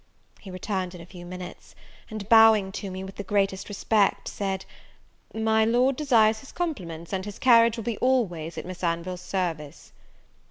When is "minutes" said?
1.27-1.75